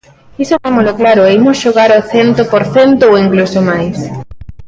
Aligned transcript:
Iso 0.43 0.61
témolo 0.65 0.91
claro 0.99 1.21
e 1.29 1.35
imos 1.39 1.57
xogar 1.63 1.89
ao 1.93 2.05
cento 2.13 2.41
por 2.51 2.63
cento 2.75 3.01
ou 3.09 3.19
incluso 3.25 3.59
máis. 3.69 3.97